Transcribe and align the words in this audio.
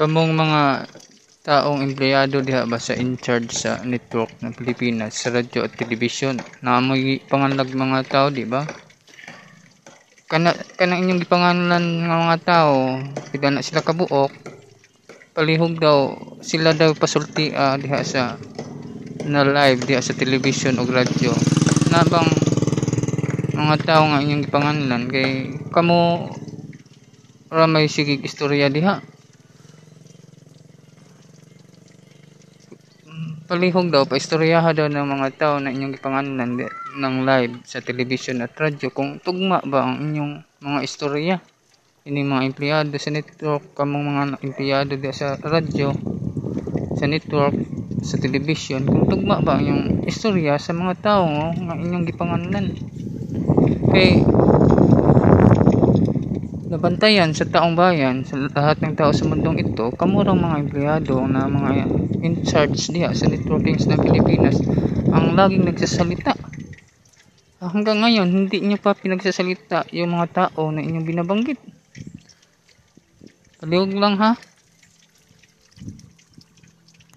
Kamong 0.00 0.32
mga 0.32 0.88
taong 1.44 1.84
empleyado 1.84 2.40
diha 2.40 2.64
ba 2.64 2.80
sa 2.80 2.96
in 2.96 3.20
charge 3.20 3.52
sa 3.52 3.84
network 3.84 4.32
ng 4.40 4.56
Pilipinas 4.56 5.12
sa 5.12 5.28
radyo 5.28 5.60
at 5.60 5.76
telebisyon? 5.76 6.40
Naamoy 6.64 7.20
panganlag 7.28 7.68
mga 7.68 8.08
tao 8.08 8.32
di 8.32 8.48
ba? 8.48 8.64
Kana 10.24 10.56
kanang 10.80 11.04
inyong 11.04 11.20
gipangalan 11.20 11.84
nga 12.08 12.16
mga 12.16 12.38
tao 12.40 12.96
pila 13.28 13.52
na 13.52 13.60
sila 13.60 13.84
kabuok. 13.84 14.32
Palihog 15.36 15.76
daw 15.76 16.16
sila 16.40 16.72
daw 16.72 16.96
pasulti 16.96 17.52
ah, 17.52 17.76
diha 17.76 18.00
sa 18.00 18.40
na 19.28 19.44
live 19.44 19.84
diha 19.84 20.00
sa 20.00 20.16
telebisyon 20.16 20.80
o 20.80 20.88
radyo. 20.88 21.36
Na 21.92 22.08
bang 22.08 22.30
mga 23.52 23.76
tao 23.84 24.08
nga 24.08 24.24
inyong 24.24 24.48
gipangalan 24.48 25.12
kay 25.12 25.60
kamo 25.68 26.32
ra 27.52 27.68
may 27.68 27.84
sige 27.84 28.16
istorya 28.24 28.72
diha 28.72 29.19
palihog 33.50 33.90
daw 33.90 34.06
paistoryaha 34.06 34.70
daw 34.70 34.86
ng 34.86 35.10
mga 35.10 35.28
tao 35.34 35.54
na 35.58 35.74
inyong 35.74 35.98
gipangalan 35.98 36.54
di- 36.54 36.70
ng 37.02 37.26
live 37.26 37.58
sa 37.66 37.82
television 37.82 38.46
at 38.46 38.54
radyo. 38.54 38.94
Kung 38.94 39.18
tugma 39.18 39.58
ba 39.66 39.90
ang 39.90 40.06
inyong 40.06 40.62
mga 40.62 40.78
istorya? 40.86 41.36
Ini 42.06 42.22
mga 42.22 42.46
empleyado 42.46 42.94
sa 42.94 43.10
network 43.10 43.74
kamong 43.74 44.06
mga 44.06 44.22
empleyado 44.46 44.94
di 44.94 45.10
sa 45.10 45.34
radyo 45.34 45.90
sa 46.94 47.10
network 47.10 47.58
sa 48.06 48.22
television. 48.22 48.86
Kung 48.86 49.10
tugma 49.10 49.42
ba 49.42 49.58
ang 49.58 49.66
inyong 49.66 50.06
istorya 50.06 50.54
sa 50.54 50.70
mga 50.70 50.94
tao 51.02 51.26
nga 51.50 51.74
inyong 51.74 52.06
gipangalan? 52.06 52.78
Kay 53.90 54.22
nabantayan 56.70 57.34
sa 57.34 57.42
taong 57.42 57.74
bayan 57.74 58.22
sa 58.22 58.38
lahat 58.38 58.78
ng 58.78 58.94
tao 58.94 59.10
sa 59.10 59.26
mundong 59.26 59.58
ito 59.58 59.90
kamurang 59.98 60.38
mga 60.38 60.56
empleyado 60.62 61.18
na 61.26 61.50
mga 61.50 61.90
in 62.22 62.46
charge 62.46 62.94
diha 62.94 63.10
sa 63.10 63.26
networkings 63.26 63.90
ng 63.90 63.98
Pilipinas 63.98 64.54
ang 65.10 65.34
laging 65.34 65.66
nagsasalita. 65.66 66.38
Ah, 67.58 67.74
hanggang 67.74 68.06
ngayon 68.06 68.30
hindi 68.30 68.62
niyo 68.62 68.78
pa 68.78 68.94
pinagsasalita 68.94 69.90
yung 69.90 70.14
mga 70.14 70.26
tao 70.30 70.70
na 70.70 70.78
inyong 70.78 71.06
binabanggit. 71.10 71.58
Palihog 73.58 73.90
lang 73.98 74.14
ha 74.22 74.38